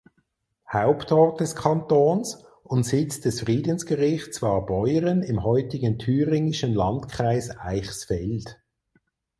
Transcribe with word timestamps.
Hauptort 0.73 1.39
des 1.41 1.53
Kantons 1.55 2.43
und 2.63 2.87
Sitz 2.87 3.21
des 3.21 3.41
Friedensgerichts 3.41 4.41
war 4.41 4.65
Beuren 4.65 5.21
im 5.21 5.43
heutigen 5.43 5.99
thüringischen 5.99 6.73
Landkreis 6.73 7.55
Eichsfeld. 7.55 8.59